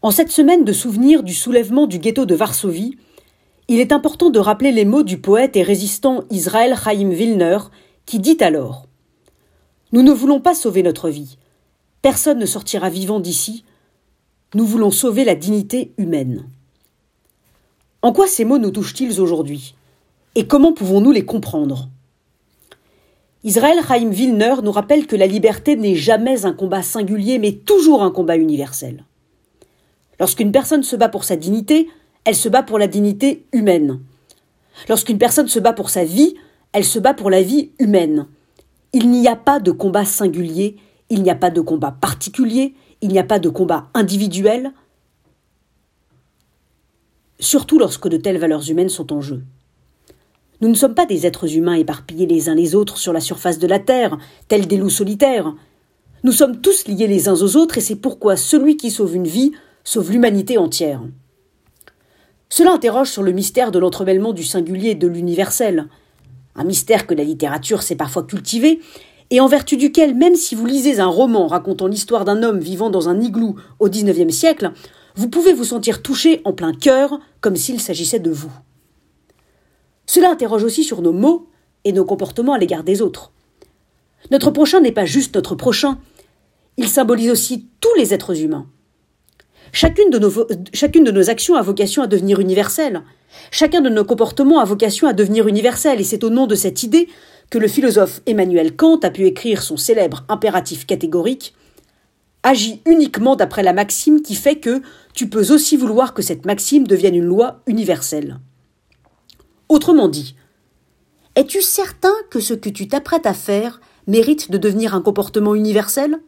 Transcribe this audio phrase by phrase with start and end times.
[0.00, 2.96] En cette semaine de souvenir du soulèvement du ghetto de Varsovie,
[3.66, 7.58] il est important de rappeler les mots du poète et résistant Israël Chaim Wilner,
[8.06, 8.86] qui dit alors
[9.90, 11.36] Nous ne voulons pas sauver notre vie.
[12.00, 13.64] Personne ne sortira vivant d'ici.
[14.54, 16.48] Nous voulons sauver la dignité humaine.
[18.00, 19.74] En quoi ces mots nous touchent-ils aujourd'hui?
[20.36, 21.88] Et comment pouvons-nous les comprendre?
[23.42, 28.04] Israël Chaim Wilner nous rappelle que la liberté n'est jamais un combat singulier, mais toujours
[28.04, 29.04] un combat universel.
[30.20, 31.88] Lorsqu'une personne se bat pour sa dignité,
[32.24, 34.00] elle se bat pour la dignité humaine.
[34.88, 36.34] Lorsqu'une personne se bat pour sa vie,
[36.72, 38.26] elle se bat pour la vie humaine.
[38.92, 40.76] Il n'y a pas de combat singulier,
[41.10, 44.72] il n'y a pas de combat particulier, il n'y a pas de combat individuel,
[47.40, 49.42] surtout lorsque de telles valeurs humaines sont en jeu.
[50.60, 53.58] Nous ne sommes pas des êtres humains éparpillés les uns les autres sur la surface
[53.58, 55.54] de la Terre, tels des loups solitaires.
[56.24, 59.28] Nous sommes tous liés les uns aux autres et c'est pourquoi celui qui sauve une
[59.28, 59.52] vie
[59.88, 61.00] sauve l'humanité entière.
[62.50, 65.88] Cela interroge sur le mystère de l'entremêlement du singulier et de l'universel,
[66.56, 68.80] un mystère que la littérature sait parfois cultiver,
[69.30, 72.90] et en vertu duquel, même si vous lisez un roman racontant l'histoire d'un homme vivant
[72.90, 74.72] dans un igloo au XIXe siècle,
[75.14, 78.52] vous pouvez vous sentir touché en plein cœur, comme s'il s'agissait de vous.
[80.04, 81.48] Cela interroge aussi sur nos mots
[81.84, 83.32] et nos comportements à l'égard des autres.
[84.30, 85.98] Notre prochain n'est pas juste notre prochain,
[86.76, 88.66] il symbolise aussi tous les êtres humains.
[89.72, 93.02] Chacune de, nos, de nos actions a vocation à devenir universelle.
[93.50, 96.82] Chacun de nos comportements a vocation à devenir universel, et c'est au nom de cette
[96.82, 97.08] idée
[97.50, 101.54] que le philosophe Emmanuel Kant a pu écrire son célèbre impératif catégorique
[102.42, 104.80] Agis uniquement d'après la maxime qui fait que
[105.12, 108.38] tu peux aussi vouloir que cette maxime devienne une loi universelle.
[109.68, 110.36] Autrement dit,
[111.34, 116.20] es-tu certain que ce que tu t'apprêtes à faire mérite de devenir un comportement universel?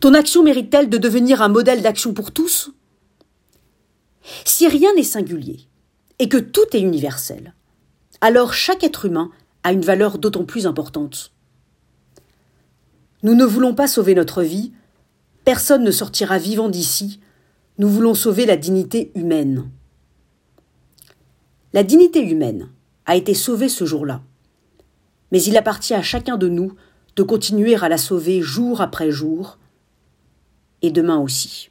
[0.00, 2.70] Ton action mérite-t-elle de devenir un modèle d'action pour tous?
[4.44, 5.60] Si rien n'est singulier
[6.18, 7.54] et que tout est universel,
[8.20, 9.30] alors chaque être humain
[9.62, 11.32] a une valeur d'autant plus importante.
[13.22, 14.72] Nous ne voulons pas sauver notre vie,
[15.44, 17.20] personne ne sortira vivant d'ici,
[17.78, 19.70] nous voulons sauver la dignité humaine.
[21.72, 22.70] La dignité humaine
[23.06, 24.22] a été sauvée ce jour-là,
[25.32, 26.74] mais il appartient à chacun de nous
[27.16, 29.58] de continuer à la sauver jour après jour,
[30.82, 31.70] et demain aussi.